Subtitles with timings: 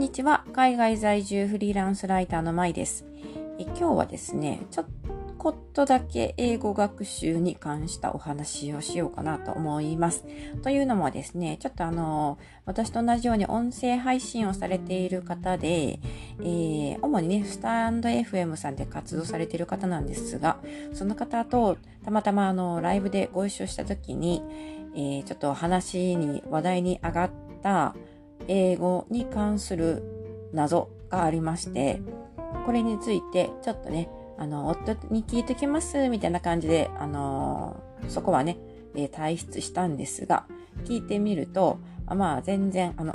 [0.00, 0.46] んにちは。
[0.54, 3.04] 海外在住フリーランスライターのまいです。
[3.58, 10.24] え今日はですね、ちょっとだけ英語学習に関したお話をしようかなと思います。
[10.62, 16.00] というのもですね、ちょっとあの、私と同じように音声配信をされている方で、
[16.40, 20.56] えー、主にね、スタンド FM さんで活動されている方なんですが、
[20.94, 21.76] その方と
[22.06, 24.42] たまたまあの、ライブでご一緒した時に、
[24.94, 27.30] えー、ちょっと話に、話題に上がっ
[27.62, 27.94] た
[28.50, 30.02] 英語に関する
[30.52, 32.02] 謎がありまして、
[32.66, 38.58] これについてちょっとね、あの、夫に聞いてきますみたいな感じで、あのそこはね、
[38.96, 40.46] え、退出したんですが、
[40.84, 43.14] 聞いてみると、あまあ全然、あの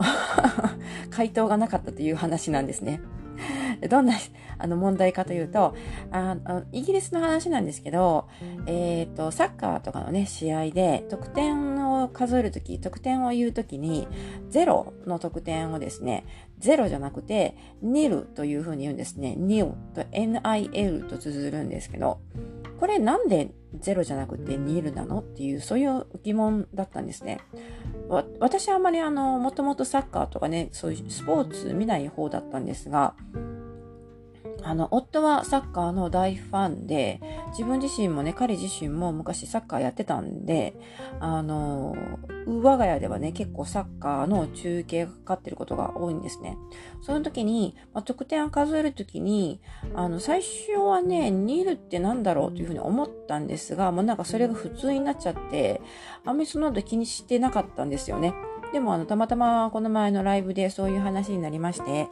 [1.11, 3.01] 回答がなかったという話なんですね。
[3.89, 4.13] どんな
[4.57, 5.75] あの問題かというと
[6.11, 8.27] あの、イギリスの話なんですけど、
[8.67, 14.07] え、ー、と、サッカーとかのね、試合で得点を数えるとき、得点を言うときに、
[14.51, 16.25] 0の得点をですね、
[16.61, 19.35] 0じゃなくて、nil というふうに言うんですね。
[19.37, 22.19] nil と nil と綴るんですけど、
[22.79, 27.39] これなんで0じゃなくて2なのっていう、そういう疑問だったんですね。
[28.39, 33.15] 私はあまりあの、もともとサッカーとかね、そういうスポーツ見ない方だったんですが、
[34.65, 37.21] あの、夫はサッカーの大ファンで、
[37.51, 40.75] 自分自身もね、彼自身も昔サッカーやってたんで、
[41.19, 41.95] あの、
[42.47, 46.57] 我が家ではね、結構サッカーの中継がかかってることが多いんですね。
[47.03, 49.61] その時に、まあ、得点を数える時に、
[49.93, 55.79] あの、最初はね、ニールってなんだろうというふうに思ったんですが、もうなんかそれが普通になっちゃって、
[56.25, 58.33] あんまりその後気にしてなかったんですよね。
[58.73, 62.07] でもあの、たまたまこの前のライブでそういう話になりまして、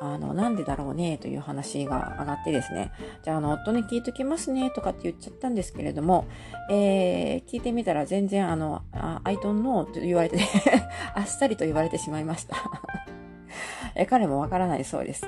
[0.00, 2.92] あの、なんでだろうね、という話が上がってですね、
[3.24, 6.26] じゃあ、あの、夫に聞いときますね、とかって言っちゃったんですけれども、
[6.70, 8.82] えー、聞いてみたら全然、あの、
[9.24, 10.38] I don't know と言われて
[11.14, 12.56] あっさりと言われてしまいました。
[13.96, 15.22] え彼もわからないそうです。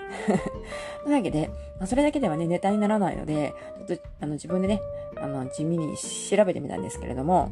[1.05, 1.49] というわけで、
[1.79, 3.55] まあ、それだけではね、ネタにならないので、
[3.89, 4.81] ちょっとあの自分でね、
[5.17, 7.51] あの地味に調べてみたんですけれども、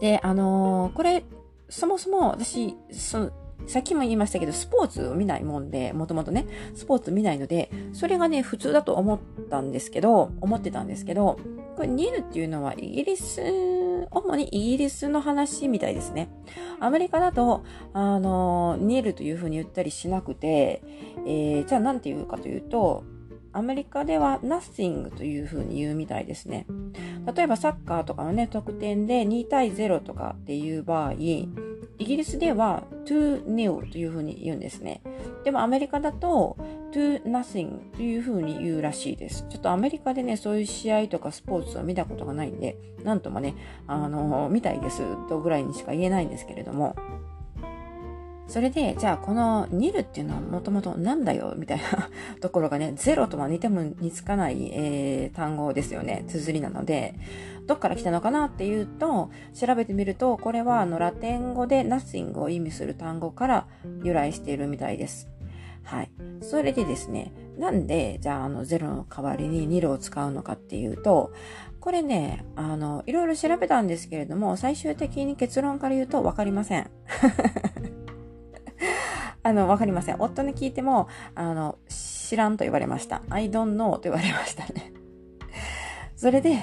[0.00, 1.24] で、あのー、これ、
[1.68, 3.30] そもそも私、その、
[3.66, 9.18] さっきも言いましたけど、スポーツを見ないもんで、もともとね、スポーツ見ないので、それがね、普通だと思っ
[9.50, 11.38] たんですけど、思ってたんですけど、
[11.76, 13.42] これニールっていうのはイギリス、
[14.10, 16.28] 主にイギリスの話みたいですね。
[16.80, 20.82] アメリカだと、あの、ニールというふうに言ったりしなくて、
[21.26, 23.04] えー、じゃあ何て言うかというと、
[23.52, 26.66] アメリカでは nothing というふうに言うみたいですね。
[27.34, 31.12] 例えばサッカーとかのね、得点で2対0とかっていう場合、
[31.98, 35.02] イギリスでは to nil というふうに言うんですね。
[35.44, 36.56] でもアメリカだと
[36.92, 39.44] to nothing というふうに言うらしいです。
[39.48, 43.54] ちょっとアメリカでね、そういう試合とかスポーツを見たことがないんで、なんともね、
[43.86, 46.94] あの、見たいですとぐらいにしか言えないんですけれども、
[48.48, 52.08] それで、じゃあこのニルっていうのはもともとなんだよみたいな
[52.40, 56.24] ところがね、ゼロとは似ても似つかない、えー、単語ですよね。
[56.28, 57.14] 綴りなので、
[57.66, 63.66] どっから来たのかなっていうと、調べてみると、これはあのラテン語で nothing を意味する単語から
[64.02, 65.28] 由来しているみたいです。
[65.84, 66.10] はい。
[66.40, 71.32] それでですね、なんで、じゃあ、あの、ゼロの代わりにニルを使うのかっていうと、
[71.80, 76.90] これね、あの、いろいろ調べたんですけれども、最終的に結論から言うと分かりません。
[79.48, 80.16] あの、わかりません。
[80.18, 83.22] 夫に聞いても、あの、知らんと言われました。
[83.30, 84.92] I don't know と言われましたね。
[86.16, 86.58] それで、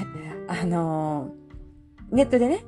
[0.48, 1.32] あの、
[2.12, 2.64] ネットでね、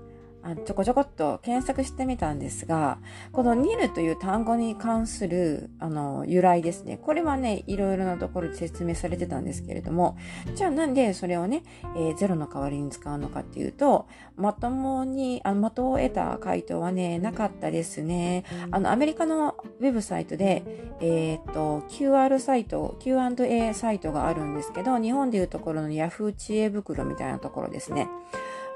[0.56, 3.00] ちょこちょこっと検索してみたんですが、
[3.32, 6.98] このニルという単語に関する、あの、由来ですね。
[6.98, 10.18] これはね、いろいろなところで説明されてたんですけれども、
[10.56, 11.64] じゃあなんでそれをね、
[11.96, 18.44] えー、ゼロの代わりに使うのかっていうと、まともに、あの、的を得た回答はね、なかったですね。
[18.72, 20.64] あの、アメリカのウェブサイトで、
[21.02, 28.08] えっ、と、QR サイト、Q&A サイトがあるんですけど、日本でいうところの Yahoo 知恵袋みたいなところですね。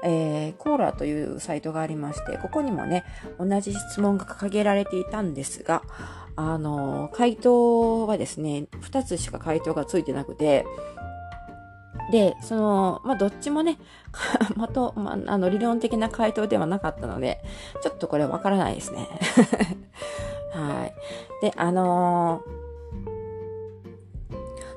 [0.02, 3.04] えー、コーラというサイトがありまして、ここにもね、
[3.38, 5.82] 同じ質問が掲げられていたんですが、
[6.36, 10.64] あの、回答はですね、2つしか回答がついてなくて、
[12.10, 13.78] で、その、まあ、どっちもね、
[14.56, 17.42] まと、まあ、あの、理論的な回答ではなかったので、
[17.82, 19.08] ちょっとこれわからないですね。
[20.52, 20.94] はい。
[21.42, 22.62] で、あのー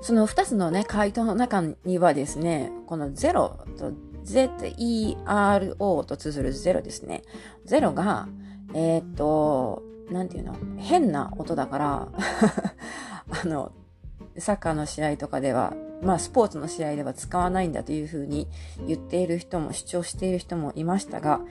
[0.06, 3.34] その2つのね、回答の中にはですね、この0
[3.76, 3.92] と
[4.26, 7.22] ZERO と綴るゼロですね。
[7.66, 8.28] ゼロが、
[8.74, 10.56] えー、っと、なんていうの？
[10.78, 12.08] 変な音だから
[13.44, 13.72] あの、
[14.38, 15.74] サッカーの試合とかでは
[16.06, 18.48] まあ、スポーツの試合では使わないんだというふうに
[18.88, 21.42] 言っている人も主張している人もいましたが、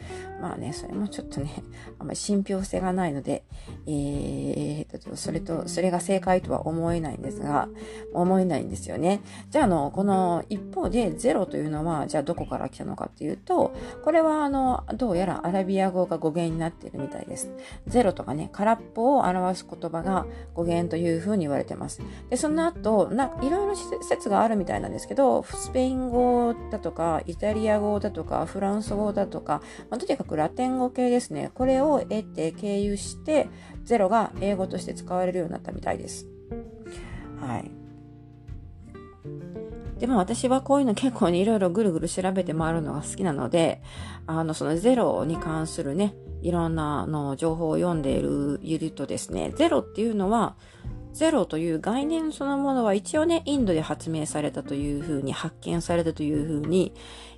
[0.40, 1.50] まあね、それもちょっとね、
[1.98, 3.44] あんまり信憑性がないので、
[3.86, 7.68] えー、それと、それが正解とは思えないんですが、
[8.12, 9.20] 思えないんですよね。
[9.50, 13.72] じゃあ、あの、この一方でゼロというのは、じゃあどこから来たのかっていうと、
[14.04, 17.50] これはあの、どうやらアラビア語が語源になっているみたいです。
[17.88, 22.00] ゼロとかね、空っぽを表す言葉が語源というふうに言われてます。
[22.30, 31.50] で、その後、ないろいろ説があるみたいなんですけど、スペイン語だとか、イタリア語だとか、フランス語だとか、まあ、とにかくラテン語系ですね。
[31.54, 33.48] これを得て経由して、
[33.82, 36.26] ゼロが英語として使われるようになったみたいです。
[37.40, 37.70] はい。
[39.98, 43.82] でも私はこういうの結構にいろいろぐるぐる調べて回るのが好きなので、
[44.26, 50.56] あの、そのゼロに関するね、いろんなの情報を読んでいる、いるとですね、ゼロっていうのは、
[51.14, 56.92] ゼロという概念そのものは一応ね、インドで発明されたというふうに、発見されたというふうに、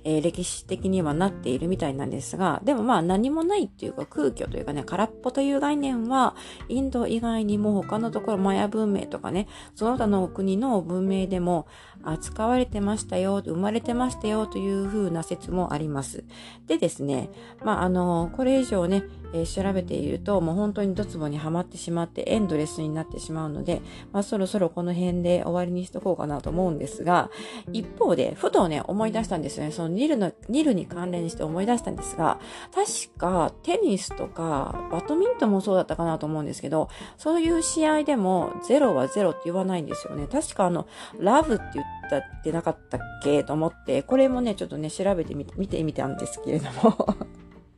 [0.09, 6.33] えー、歴史的にはなっているみたいなんですが、でもまあ何もないっていうか空虚というかね、空っぽという概念は、
[6.69, 11.67] インド以外にも他のところ、マヤ文明とかね、その他の国の文明でも
[12.03, 16.23] 扱われてましたよ、生まれてましたよというふうな説もあります。
[16.67, 17.29] でですね、
[17.61, 23.81] まああの、これ以上ね、えー、調べていると、もう本当にドツボにはまってしまってエンドレスになってしまうので、
[24.13, 27.29] まあそろそろこの辺で終わりにしとこうかなと思うんですが、
[27.73, 29.71] 一方で、ふとね、思い出したんですよね。
[29.71, 32.39] そのニルの、ニルに関連して思い出したんですが、
[32.73, 40.27] 確かテニスとかバドミントンもそうだったかなと思うんですけど、そういう試合でもゼロはゼロって言わないんですよね。
[40.31, 40.87] 確かあの、
[41.19, 46.95] ラブって言ったってなかったっけと思って、これもね、ちょっとね、調べてみて見てみたんですけれども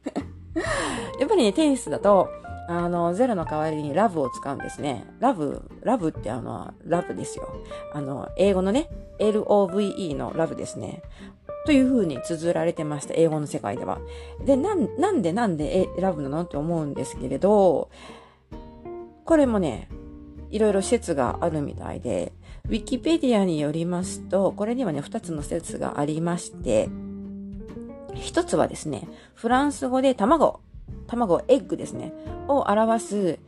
[1.20, 2.30] やっぱりね、テニスだと、
[2.70, 5.08] あの、ゼロの代わりにラブを使うんですね。
[5.20, 7.50] ラブ、ラブってあの、ラブですよ。
[7.94, 11.02] あの、英語のね、LOVE のラブですね。
[11.66, 13.14] という風に綴られてました。
[13.16, 14.00] 英語の世界では。
[14.46, 16.42] で、なん、なんでなんでえラブなの？
[16.42, 17.90] って思うんですけれど、
[19.26, 19.90] これもね、
[20.50, 22.34] いろいろ説があるみたいで、
[22.66, 26.90] ウィキペディアによりますと、これにはね、二つの説がありまして、
[28.16, 30.62] 一つはですね、フランス語で卵、
[31.08, 32.14] 卵、エッグですね、
[32.48, 33.40] を表す、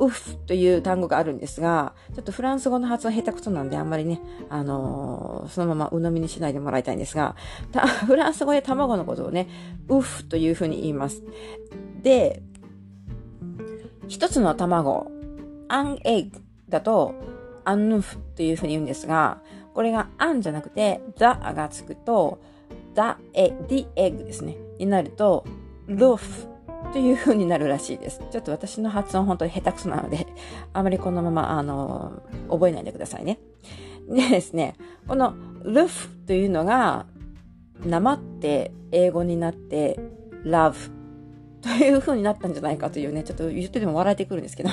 [0.00, 7.36] ウフという単語があるんですが、ちょっとフランス語の発音下手くそなんであんまりね、あのー、そのまま鵜呑みにしないでもらいたいんですが、
[8.06, 9.48] フランス語で卵のことをね、
[9.88, 11.22] ウフというふうに言います。
[12.02, 12.42] で、
[14.08, 15.10] 一つの卵、
[15.68, 17.14] アンエッグだと、
[17.64, 19.42] アンヌフというふうに言うんですが、
[19.74, 22.38] これがアンじゃなくて、ザがつくと、
[22.94, 24.56] ザエ、ディエッグですね。
[24.78, 25.44] になると、
[25.86, 26.49] ロフ
[26.92, 28.20] という風になるらしいです。
[28.30, 30.26] ちょっと私の発音本当に下手くそなので、
[30.72, 33.38] あまりこのまま、あの、覚えないでくださいね。
[34.08, 34.74] でですね、
[35.06, 37.06] このルフというのが、
[37.84, 39.98] なまって英語になって、
[40.44, 40.76] ラブ
[41.62, 44.70] という風になったんじゃないかというね、ちょっと言ってても笑えてくるんですけど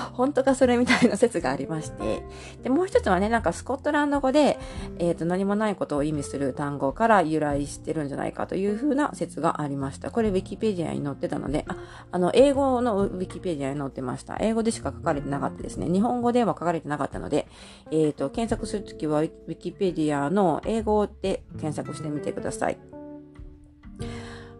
[0.00, 2.22] 本当かそれみたいな説がありまして、
[2.62, 4.58] で、もう一つはね、なんかスコットランド語で、
[4.98, 10.10] えっ、ー、と、何もないことを意味する単語から由来してるんじゃないかというふうな説がありました。
[10.10, 11.76] これウィキペディアに載ってたので、あ、
[12.12, 14.36] あの、英語のウィキペディアに載ってました。
[14.40, 15.88] 英語でしか書かれてなかったですね。
[15.88, 17.46] 日本語では書かれてなかったので、
[17.90, 22.78] えっ、ー、と、検索するときはウィキペディアの英語で検索してみてください。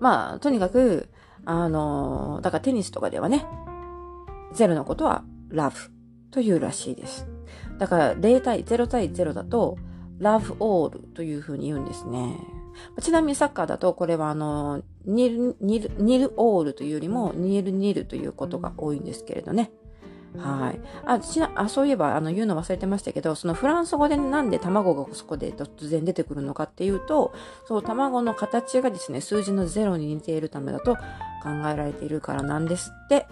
[0.01, 1.09] まあ、とにかく、
[1.45, 3.47] あの、だからテニスとかではね、
[4.53, 5.91] ゼロのことは love
[6.31, 7.27] というらしいです。
[7.79, 9.79] だから0対0対0だと
[10.21, 12.37] love all というふうに言うんですね。
[13.01, 19.73] ちなみにサッカーだとこれはあの、ニル、ニル、ニルオールというよりもニルニルということが多いんですけれどね。
[20.37, 20.81] はい。
[21.05, 27.33] あ、ちな、あ、そういえば、あの、言うの忘れてましたけど、そのフランス語でなんで卵がそこで突然出てくるのかっていうと、
[27.67, 31.01] そう、卵の形がですね、数字の0に似ているためだと考
[31.73, 33.27] えられているからなんですって。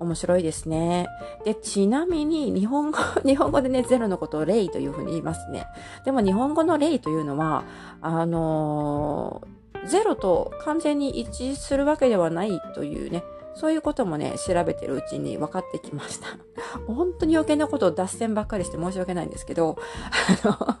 [0.00, 1.08] 面白いですね。
[1.44, 5.66] で、ちなみに日本語、 日本語でね、ゼロのことをレイというふうに言いますね。
[6.04, 7.64] でも日本語のレイというのは、
[8.00, 13.22] あのー、ゼロと完全に一致するわけではないというね、
[13.54, 16.26] そういうこともね、調べてるうちに分かってきました。
[16.88, 19.76] 本当に余計なことを脱線ばっかりして申し訳ないんですけど、
[20.44, 20.76] あの、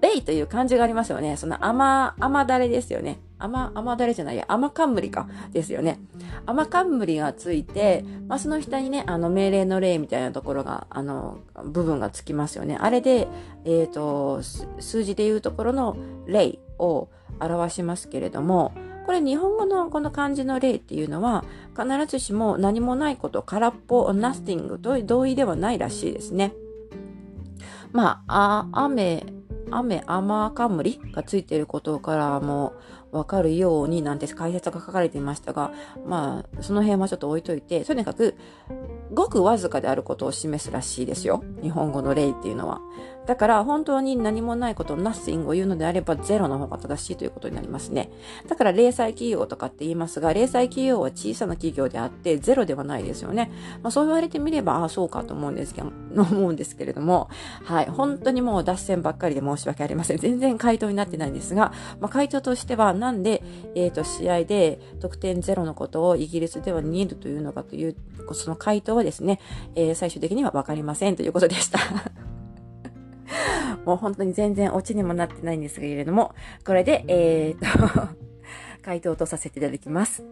[0.00, 1.36] レイという漢字がありますよね。
[1.36, 3.20] その甘、甘だれですよね。
[3.40, 5.28] 甘、甘だれじゃないや、甘冠か。
[5.52, 5.98] ですよね。
[6.46, 12.76] 甘冠がついて、まあ、その下にね、あの、命令の例みたいなところが、あの、部分がつきますよね。
[12.80, 13.28] あれで、
[13.64, 17.08] えっ、ー、と、数字でいうところの例を
[17.40, 18.72] 表しますけれども、
[19.06, 21.44] これ日本語のこの漢字の例っていうのは、
[21.76, 26.52] 必ずしも何もないこと、空っぽ、nothing と同意ではないらしいですね。
[27.92, 29.26] まあ、あ雨、
[29.70, 32.72] 雨、雨冠がついていることからも
[33.12, 35.72] わかるようになんて解説が書かれていましたが、
[36.06, 38.34] まあ、その辺はちょっと置いといて、とにかく、
[39.12, 41.42] ごくわずかであることを示すらしいですよ。
[41.62, 42.80] 日本語の例っていうのは。
[43.26, 48.10] だから本当に何もないこと、nothing を言うのであればゼロの方が正しいということになりますね。
[48.48, 53.50] だから零細企業とかって言いますが、零細企業は小さな企業であってゼロではないですよね。
[53.82, 57.28] まあ、そう言われてみれば、ああ、そうかと思うんですけど、の思うんですけれども、
[57.64, 57.86] はい。
[57.86, 60.18] 本当にもう脱線ばっかりで申し訳ありません。
[60.18, 63.42] 全然回答になってないんですが、まあ、回答としては、なんで、
[63.74, 67.96] えっ、ー、と、試合で得点ゼロのことをイギリスでは2るというのかという、
[68.32, 69.40] その回答はですね、
[69.74, 71.78] えー、最終的にはわかりませんということでした。
[73.84, 76.34] もう本当に全然オチにもなってないんですけれども、
[76.66, 77.66] これで、えー、と
[78.82, 80.24] 回答とさせていただきます。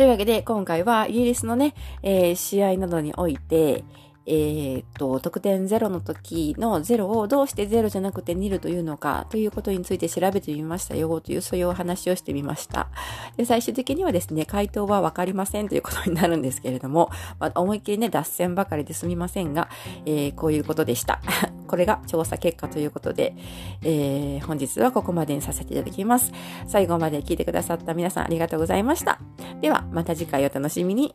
[0.00, 3.84] というわけで、今回はイギリスのね、えー、試合などにおいて、
[4.26, 12.88] えー、っと、得点0の時の0をどうして0じゃなくて2るというのかということについて調べてみましたよというそういうお話をしてみました。
[13.36, 19.68] で、最終的にはですね、回答はわかりませんということになるんですけれども、まあ、思いっきりね、脱線ばかりですみませんが、
[20.06, 21.20] えー、こういうことでした。
[21.66, 23.34] これが調査結果ということで、
[23.82, 26.32] えー、本日はここまでにさせていただきます。
[26.66, 29.20] 最後まで聞いてくださった皆さんありがとうございました。
[29.60, 31.14] では、また次回お楽しみに。